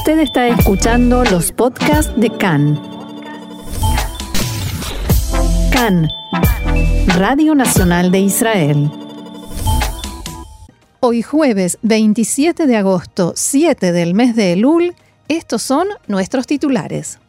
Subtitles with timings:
[0.00, 2.80] Usted está escuchando los podcasts de CAN.
[5.70, 6.08] CAN,
[7.18, 8.90] Radio Nacional de Israel.
[11.00, 14.94] Hoy jueves 27 de agosto, 7 del mes de Elul,
[15.28, 17.19] estos son nuestros titulares.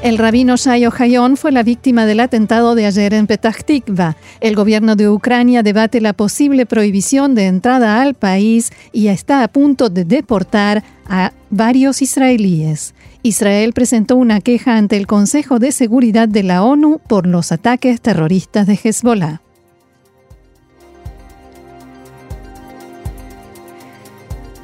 [0.00, 4.14] El rabino Shai Ohayon fue la víctima del atentado de ayer en Petah Tikva.
[4.40, 9.48] El gobierno de Ucrania debate la posible prohibición de entrada al país y está a
[9.48, 12.94] punto de deportar a varios israelíes.
[13.24, 18.00] Israel presentó una queja ante el Consejo de Seguridad de la ONU por los ataques
[18.00, 19.40] terroristas de Hezbollah.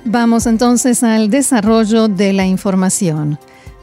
[0.05, 3.37] Vamos entonces al desarrollo de la información.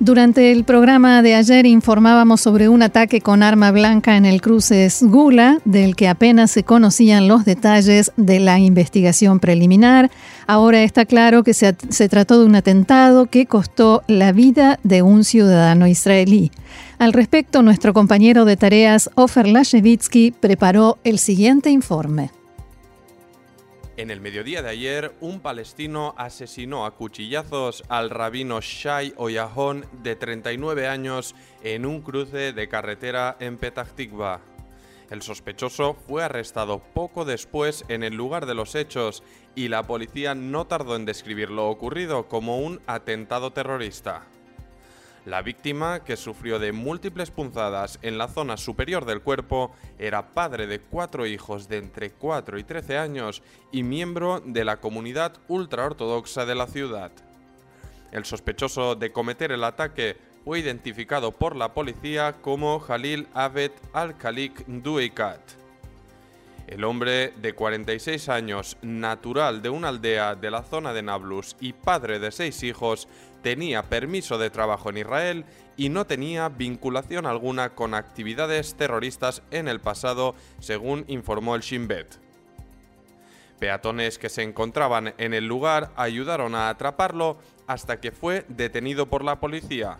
[0.03, 4.89] Durante el programa de ayer informábamos sobre un ataque con arma blanca en el cruce
[4.89, 10.09] Sgula, del que apenas se conocían los detalles de la investigación preliminar.
[10.47, 11.73] Ahora está claro que se,
[12.09, 16.49] trató de un atentado que costó la vida de un ciudadano israelí.
[16.97, 22.31] Al respecto, nuestro compañero de tareas, Ofer Lashevitsky, preparó el siguiente informe.
[24.01, 30.15] En el mediodía de ayer, un palestino asesinó a cuchillazos al rabino Shai Oyahon, de
[30.15, 34.41] 39 años, en un cruce de carretera en Petah Tikva.
[35.11, 39.21] El sospechoso fue arrestado poco después en el lugar de los hechos
[39.53, 44.25] y la policía no tardó en describir lo ocurrido como un atentado terrorista.
[45.25, 50.65] La víctima, que sufrió de múltiples punzadas en la zona superior del cuerpo, era padre
[50.65, 56.47] de cuatro hijos de entre 4 y 13 años y miembro de la comunidad ultraortodoxa
[56.47, 57.11] de la ciudad.
[58.11, 64.65] El sospechoso de cometer el ataque fue identificado por la policía como Jalil Abed al-Khalik
[64.65, 65.60] Dueikat.
[66.67, 71.73] El hombre de 46 años, natural de una aldea de la zona de Nablus y
[71.73, 73.07] padre de seis hijos,
[73.41, 75.45] tenía permiso de trabajo en Israel
[75.75, 81.87] y no tenía vinculación alguna con actividades terroristas en el pasado, según informó el Shin
[81.87, 82.19] Bet.
[83.59, 89.23] Peatones que se encontraban en el lugar ayudaron a atraparlo hasta que fue detenido por
[89.23, 89.97] la policía.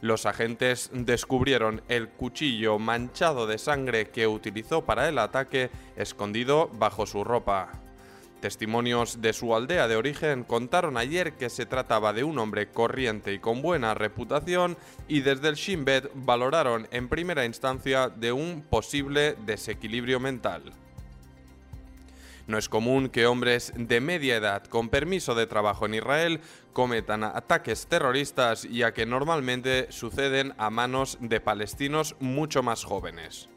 [0.00, 7.06] Los agentes descubrieron el cuchillo manchado de sangre que utilizó para el ataque escondido bajo
[7.06, 7.70] su ropa.
[8.40, 13.32] Testimonios de su aldea de origen contaron ayer que se trataba de un hombre corriente
[13.32, 14.76] y con buena reputación
[15.08, 20.62] y desde el Shin Bet valoraron en primera instancia de un posible desequilibrio mental.
[22.46, 26.40] No es común que hombres de media edad con permiso de trabajo en Israel
[26.72, 33.48] cometan ataques terroristas ya que normalmente suceden a manos de palestinos mucho más jóvenes.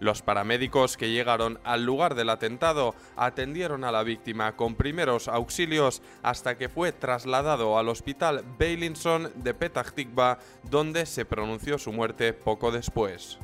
[0.00, 6.02] Los paramédicos que llegaron al lugar del atentado atendieron a la víctima con primeros auxilios
[6.22, 10.38] hasta que fue trasladado al hospital Beilinson de Petah Tikva,
[10.70, 13.38] donde se pronunció su muerte poco después.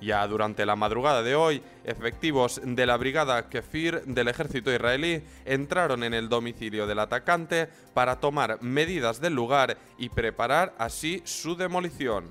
[0.00, 6.04] Ya durante la madrugada de hoy, efectivos de la brigada Kefir del ejército israelí entraron
[6.04, 12.24] en el domicilio del atacante para tomar medidas del lugar y preparar así su demolición.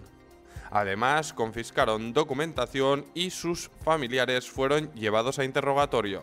[0.71, 6.21] Además, confiscaron documentación y sus familiares fueron llevados a interrogatorio.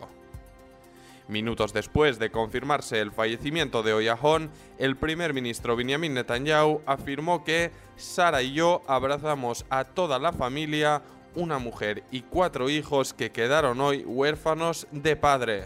[1.27, 7.71] Minutos después de confirmarse el fallecimiento de Oyahon, el primer ministro Benjamin Netanyahu afirmó que
[7.97, 11.01] Sara y yo abrazamos a toda la familia
[11.37, 15.65] una mujer y cuatro hijos que quedaron hoy huérfanos de padre.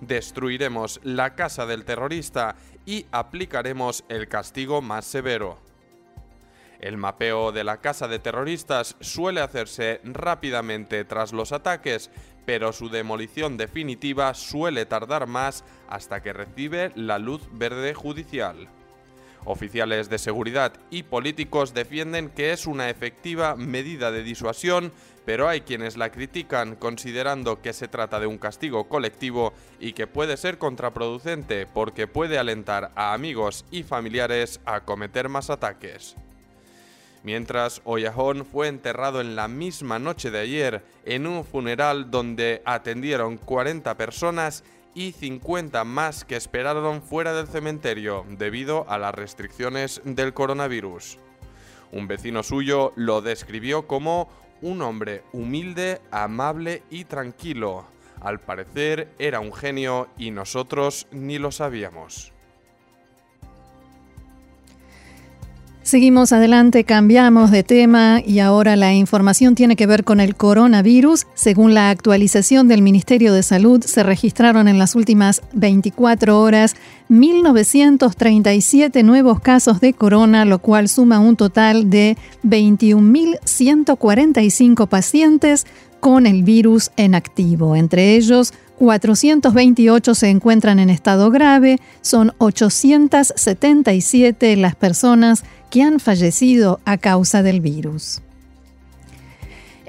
[0.00, 5.58] Destruiremos la casa del terrorista y aplicaremos el castigo más severo.
[6.80, 12.10] El mapeo de la casa de terroristas suele hacerse rápidamente tras los ataques,
[12.46, 18.68] pero su demolición definitiva suele tardar más hasta que recibe la luz verde judicial.
[19.44, 24.92] Oficiales de seguridad y políticos defienden que es una efectiva medida de disuasión,
[25.24, 30.06] pero hay quienes la critican considerando que se trata de un castigo colectivo y que
[30.06, 36.16] puede ser contraproducente porque puede alentar a amigos y familiares a cometer más ataques.
[37.22, 43.36] Mientras Oyahón fue enterrado en la misma noche de ayer en un funeral donde atendieron
[43.36, 44.64] 40 personas
[44.94, 51.18] y 50 más que esperaron fuera del cementerio debido a las restricciones del coronavirus.
[51.92, 54.28] Un vecino suyo lo describió como
[54.62, 57.84] un hombre humilde, amable y tranquilo.
[58.20, 62.32] Al parecer era un genio y nosotros ni lo sabíamos.
[65.90, 71.26] Seguimos adelante, cambiamos de tema y ahora la información tiene que ver con el coronavirus.
[71.34, 76.76] Según la actualización del Ministerio de Salud, se registraron en las últimas 24 horas
[77.08, 85.66] 1.937 nuevos casos de corona, lo cual suma un total de 21.145 pacientes
[85.98, 87.74] con el virus en activo.
[87.74, 95.42] Entre ellos, 428 se encuentran en estado grave, son 877 las personas
[95.78, 98.20] han fallecido a causa del virus.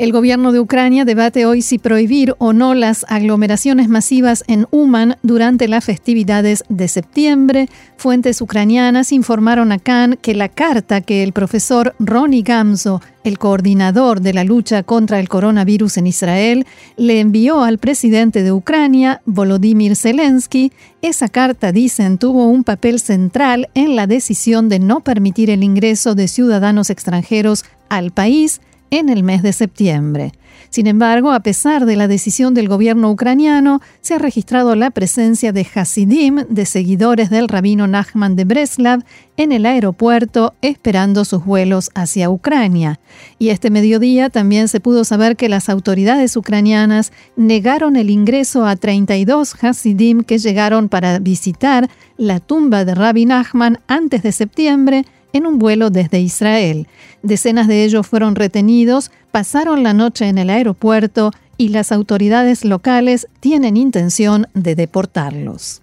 [0.02, 5.18] El gobierno de Ucrania debate hoy si prohibir o no las aglomeraciones masivas en Uman
[5.22, 7.70] durante las festividades de septiembre.
[7.98, 14.22] Fuentes ucranianas informaron a Khan que la carta que el profesor Ronnie Gamzo, el coordinador
[14.22, 16.66] de la lucha contra el coronavirus en Israel,
[16.98, 20.72] le envió al presidente de Ucrania, Volodymyr Zelensky,
[21.04, 26.16] esa carta, dicen, tuvo un papel central en la decisión de no permitir el ingreso
[26.16, 30.34] de ciudadanos extranjeros al país en el mes de septiembre.
[30.70, 35.52] Sin embargo, a pesar de la decisión del gobierno ucraniano, se ha registrado la presencia
[35.52, 39.04] de Hasidim, de seguidores del rabino Nachman de Breslav,
[39.38, 43.00] en el aeropuerto esperando sus vuelos hacia Ucrania.
[43.40, 48.76] Y este mediodía también se pudo saber que las autoridades ucranianas negaron el ingreso a
[48.76, 55.46] 32 Hasidim que llegaron para visitar la tumba de Rabbi Nachman antes de septiembre en
[55.46, 56.88] un vuelo desde Israel.
[57.24, 63.28] Decenas de ellos fueron retenidos, pasaron la noche en el aeropuerto y las autoridades locales
[63.40, 65.82] tienen intención de deportarlos.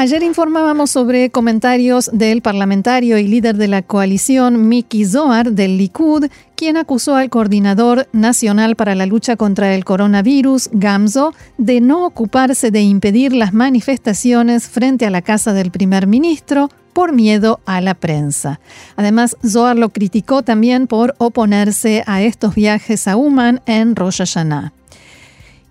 [0.00, 6.26] Ayer informábamos sobre comentarios del parlamentario y líder de la coalición Miki Zohar del Likud,
[6.54, 12.70] quien acusó al coordinador nacional para la lucha contra el coronavirus, Gamzo, de no ocuparse
[12.70, 17.94] de impedir las manifestaciones frente a la casa del primer ministro por miedo a la
[17.94, 18.60] prensa.
[18.96, 24.72] Además, Zohar lo criticó también por oponerse a estos viajes a Uman en Rosh Hashanah.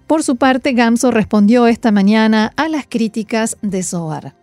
[0.07, 4.33] Por su parte, Gamso respondió esta mañana a las críticas de Zohar.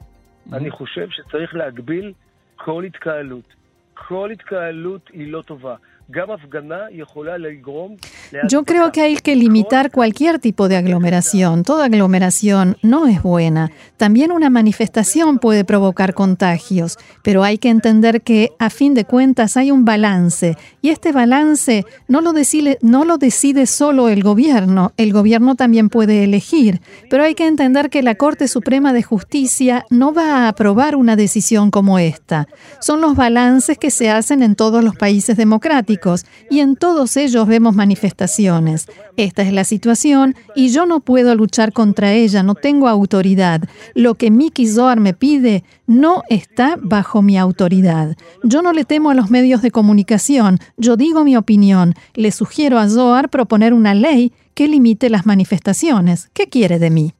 [8.48, 11.62] Yo creo que hay que limitar cualquier tipo de aglomeración.
[11.62, 13.70] Toda aglomeración no es buena.
[13.96, 19.56] También una manifestación puede provocar contagios, pero hay que entender que a fin de cuentas
[19.56, 24.92] hay un balance y este balance no lo decide, no lo decide solo el gobierno.
[24.96, 29.86] El gobierno también puede elegir, pero hay que entender que la Corte Suprema de Justicia
[29.90, 32.46] no va a aprobar una decisión como esta.
[32.80, 35.93] Son los balances que se hacen en todos los países democráticos
[36.50, 38.86] y en todos ellos vemos manifestaciones.
[39.16, 43.62] Esta es la situación y yo no puedo luchar contra ella, no tengo autoridad.
[43.94, 48.16] Lo que Mickey Zohar me pide no está bajo mi autoridad.
[48.42, 51.94] Yo no le temo a los medios de comunicación, yo digo mi opinión.
[52.14, 56.30] Le sugiero a Zohar proponer una ley que limite las manifestaciones.
[56.32, 57.14] ¿Qué quiere de mí?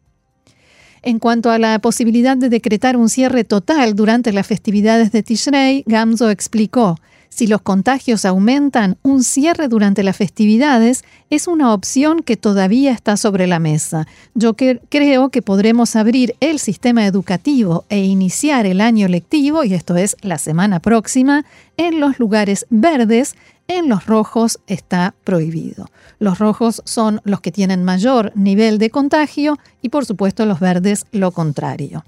[1.03, 5.85] En cuanto a la posibilidad de decretar un cierre total durante las festividades de Tishrei,
[5.87, 6.97] Gamzo explicó,
[7.35, 13.17] si los contagios aumentan, un cierre durante las festividades es una opción que todavía está
[13.17, 14.07] sobre la mesa.
[14.35, 19.97] Yo creo que podremos abrir el sistema educativo e iniciar el año lectivo, y esto
[19.97, 21.45] es la semana próxima,
[21.77, 23.35] en los lugares verdes,
[23.67, 25.91] en los rojos está prohibido.
[26.21, 31.05] Los rojos son los que tienen mayor nivel de contagio y por supuesto los verdes
[31.11, 32.05] lo contrario.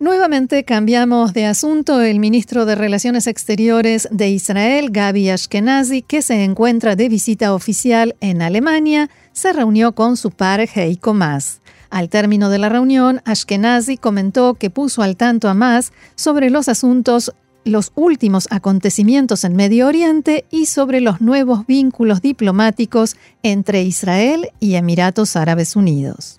[0.00, 2.00] Nuevamente cambiamos de asunto.
[2.00, 8.14] El ministro de Relaciones Exteriores de Israel, Gaby Ashkenazi, que se encuentra de visita oficial
[8.20, 11.60] en Alemania, se reunió con su par Heiko Maas.
[11.90, 16.68] Al término de la reunión, Ashkenazi comentó que puso al tanto a Maas sobre los
[16.68, 24.50] asuntos, los últimos acontecimientos en Medio Oriente y sobre los nuevos vínculos diplomáticos entre Israel
[24.60, 26.37] y Emiratos Árabes Unidos.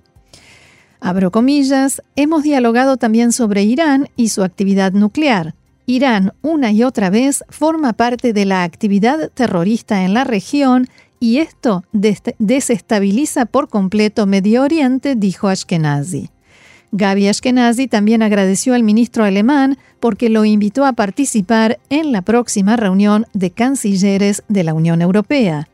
[1.02, 5.56] Abro comillas, hemos dialogado también sobre Irán y su actividad nuclear.
[5.86, 10.88] Irán, una y otra vez, forma parte de la actividad terrorista en la región
[11.20, 16.30] y esto desestabiliza por completo Medio Oriente, dijo Ashkenazi.
[16.92, 22.78] Gaby Ashkenazi también agradeció al ministro alemán porque lo invitó a participar en la próxima
[22.78, 25.70] reunión de cancilleres de la Unión Europea.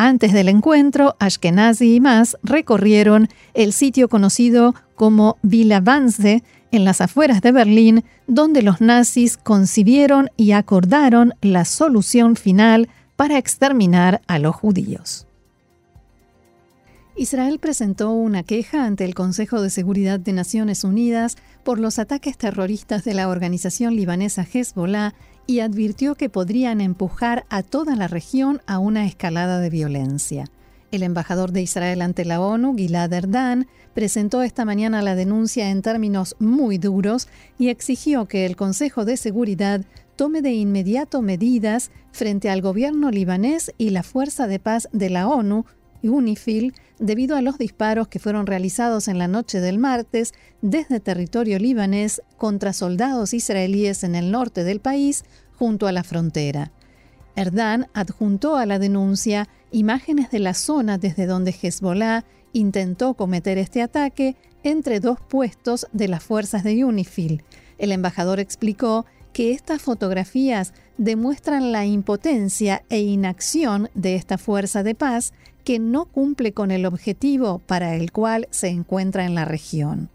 [0.00, 7.00] Antes del encuentro, Ashkenazi y más recorrieron el sitio conocido como Villa Wannsee en las
[7.00, 14.38] afueras de Berlín, donde los nazis concibieron y acordaron la solución final para exterminar a
[14.38, 15.26] los judíos.
[17.16, 22.38] Israel presentó una queja ante el Consejo de Seguridad de Naciones Unidas por los ataques
[22.38, 25.14] terroristas de la organización libanesa Hezbollah
[25.48, 30.44] y advirtió que podrían empujar a toda la región a una escalada de violencia.
[30.92, 35.80] El embajador de Israel ante la ONU, Gilad Erdan, presentó esta mañana la denuncia en
[35.80, 37.28] términos muy duros
[37.58, 39.86] y exigió que el Consejo de Seguridad
[40.16, 45.28] tome de inmediato medidas frente al gobierno libanés y la Fuerza de Paz de la
[45.28, 45.64] ONU
[46.02, 51.58] UNIFIL debido a los disparos que fueron realizados en la noche del martes desde territorio
[51.58, 55.24] libanés contra soldados israelíes en el norte del país
[55.56, 56.72] junto a la frontera.
[57.36, 63.82] Erdan adjuntó a la denuncia imágenes de la zona desde donde Hezbollah intentó cometer este
[63.82, 67.44] ataque entre dos puestos de las fuerzas de UNIFIL.
[67.78, 74.96] El embajador explicó que estas fotografías demuestran la impotencia e inacción de esta fuerza de
[74.96, 75.32] paz
[75.68, 80.08] que no cumple con el objetivo para el cual se encuentra en la región.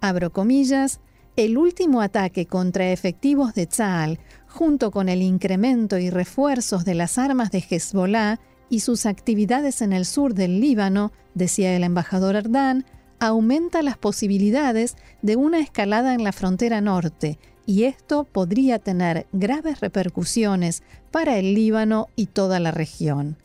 [0.00, 0.98] Abro comillas,
[1.36, 4.18] el último ataque contra efectivos de Tzal,
[4.48, 9.92] junto con el incremento y refuerzos de las armas de Hezbollah y sus actividades en
[9.92, 12.86] el sur del Líbano, decía el embajador Ardán,
[13.20, 19.78] aumenta las posibilidades de una escalada en la frontera norte, y esto podría tener graves
[19.78, 20.82] repercusiones
[21.12, 23.36] para el Líbano y toda la región.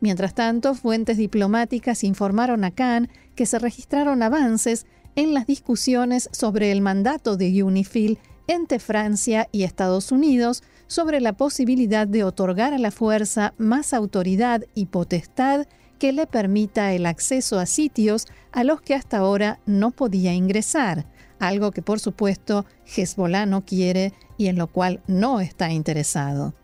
[0.00, 4.86] Mientras tanto, fuentes diplomáticas informaron a Cannes que se registraron avances
[5.16, 11.34] en las discusiones sobre el mandato de UNIFIL entre Francia y Estados Unidos sobre la
[11.34, 15.66] posibilidad de otorgar a la fuerza más autoridad y potestad
[15.98, 21.06] que le permita el acceso a sitios a los que hasta ahora no podía ingresar,
[21.38, 26.54] algo que por supuesto Hezbollah no quiere y en lo cual no está interesado.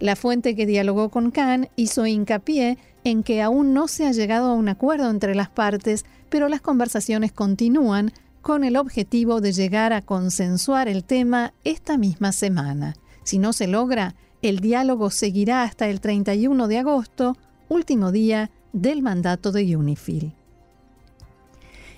[0.00, 4.50] La fuente que dialogó con Khan hizo hincapié en que aún no se ha llegado
[4.50, 9.92] a un acuerdo entre las partes, pero las conversaciones continúan con el objetivo de llegar
[9.92, 12.94] a consensuar el tema esta misma semana.
[13.24, 17.36] Si no se logra, el diálogo seguirá hasta el 31 de agosto,
[17.68, 20.32] último día del mandato de UNIFIL.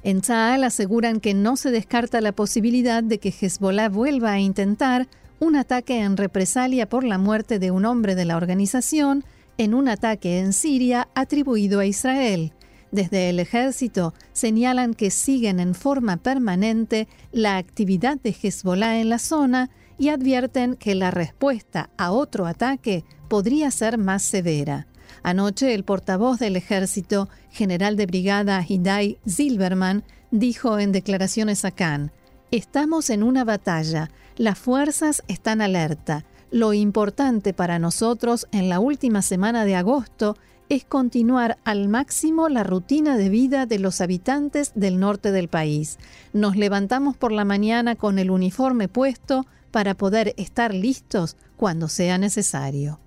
[0.02, 5.06] En Tzal aseguran que no se descarta la posibilidad de que Hezbollah vuelva a intentar
[5.42, 9.24] un ataque en represalia por la muerte de un hombre de la organización
[9.58, 12.52] en un ataque en Siria atribuido a Israel.
[12.92, 19.18] Desde el ejército señalan que siguen en forma permanente la actividad de Hezbollah en la
[19.18, 24.86] zona y advierten que la respuesta a otro ataque podría ser más severa.
[25.24, 32.12] Anoche el portavoz del ejército, general de brigada Hidai Zilberman, dijo en declaraciones a Khan,
[32.52, 36.24] Estamos en una batalla, las fuerzas están alerta.
[36.50, 40.36] Lo importante para nosotros en la última semana de agosto
[40.68, 45.98] es continuar al máximo la rutina de vida de los habitantes del norte del país.
[46.32, 52.18] Nos levantamos por la mañana con el uniforme puesto para poder estar listos cuando sea
[52.18, 52.98] necesario.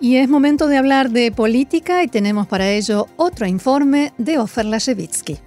[0.00, 4.66] Y es momento de hablar de política y tenemos para ello otro informe de Ofer
[4.66, 5.38] Lashevitsky.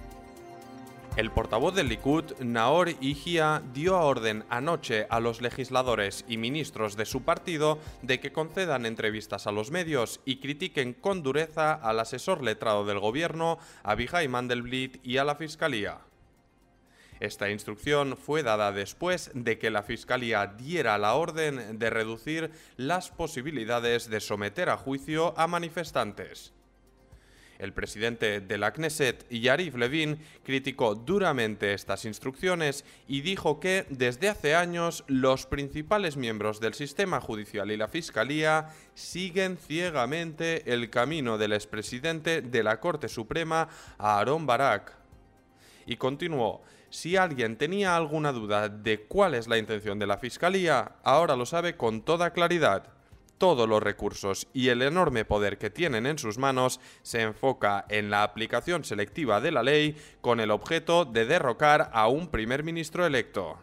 [1.16, 7.04] El portavoz del Likud, Naor Igia, dio orden anoche a los legisladores y ministros de
[7.04, 12.44] su partido de que concedan entrevistas a los medios y critiquen con dureza al asesor
[12.44, 15.98] letrado del gobierno, Abihai Mandelblit, y a la Fiscalía.
[17.18, 23.10] Esta instrucción fue dada después de que la Fiscalía diera la orden de reducir las
[23.10, 26.54] posibilidades de someter a juicio a manifestantes.
[27.60, 34.30] El presidente de la Knesset, Yarif Levin, criticó duramente estas instrucciones y dijo que desde
[34.30, 41.36] hace años los principales miembros del sistema judicial y la Fiscalía siguen ciegamente el camino
[41.36, 44.96] del expresidente de la Corte Suprema, Aaron Barak.
[45.84, 50.92] Y continuó, si alguien tenía alguna duda de cuál es la intención de la Fiscalía,
[51.02, 52.99] ahora lo sabe con toda claridad
[53.40, 58.10] todos los recursos y el enorme poder que tienen en sus manos se enfoca en
[58.10, 63.06] la aplicación selectiva de la ley con el objeto de derrocar a un primer ministro
[63.06, 63.58] electo.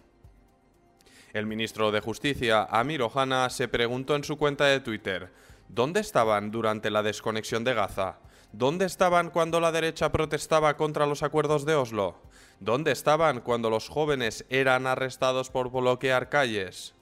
[1.32, 5.32] El ministro de Justicia, Amir Ohana, se preguntó en su cuenta de Twitter,
[5.70, 8.18] ¿dónde estaban durante la desconexión de Gaza?
[8.52, 12.20] ¿Dónde estaban cuando la derecha protestaba contra los acuerdos de Oslo?
[12.60, 16.97] ¿Dónde estaban cuando los jóvenes eran arrestados por bloquear calles?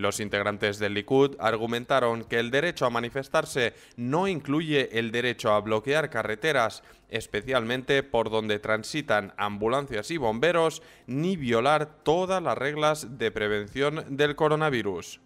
[0.00, 5.60] Los integrantes del Likud argumentaron que el derecho a manifestarse no incluye el derecho a
[5.60, 13.30] bloquear carreteras, especialmente por donde transitan ambulancias y bomberos, ni violar todas las reglas de
[13.30, 15.20] prevención del coronavirus.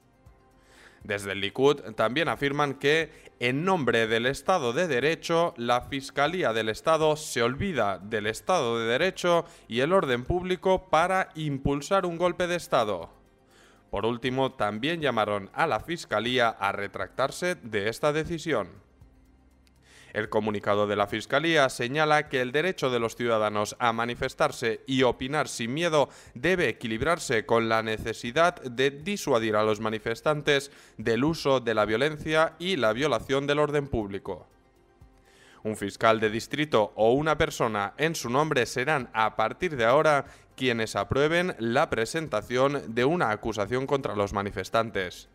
[1.05, 6.69] Desde el Likud también afirman que, en nombre del Estado de Derecho, la Fiscalía del
[6.69, 12.49] Estado se olvida del Estado de Derecho y el orden público para impulsar un golpe
[12.49, 13.24] de Estado.
[13.95, 18.67] Por último, también llamaron a la Fiscalía a retractarse de esta decisión.
[20.13, 25.05] El comunicado de la Fiscalía señala que el derecho de los ciudadanos a manifestarse y
[25.05, 31.61] opinar sin miedo debe equilibrarse con la necesidad de disuadir a los manifestantes del uso
[31.61, 34.49] de la violencia y la violación del orden público.
[35.65, 40.27] Un fiscal de distrito o una persona en su nombre serán a partir de ahora
[40.57, 45.31] quienes aprueben la presentación de una acusación contra los manifestantes.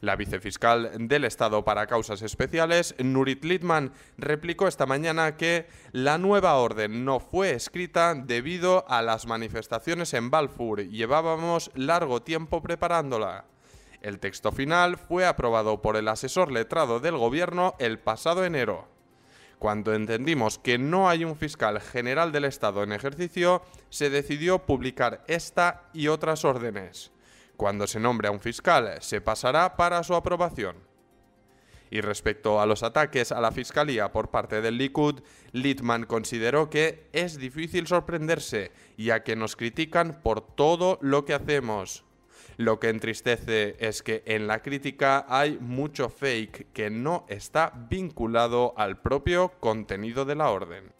[0.00, 6.54] La vicefiscal del Estado para Causas Especiales, Nurit Litman, replicó esta mañana que la nueva
[6.56, 10.88] orden no fue escrita debido a las manifestaciones en Balfour.
[10.88, 13.44] Llevábamos largo tiempo preparándola.
[14.00, 18.91] El texto final fue aprobado por el asesor letrado del gobierno el pasado enero.
[19.62, 25.22] Cuando entendimos que no hay un fiscal general del Estado en ejercicio, se decidió publicar
[25.28, 27.12] esta y otras órdenes.
[27.56, 30.74] Cuando se nombre a un fiscal, se pasará para su aprobación.
[31.92, 35.20] Y respecto a los ataques a la fiscalía por parte del Likud,
[35.52, 42.04] Littman consideró que es difícil sorprenderse, ya que nos critican por todo lo que hacemos.
[42.56, 48.74] Lo que entristece es que en la crítica hay mucho fake que no está vinculado
[48.76, 50.92] al propio contenido de la orden.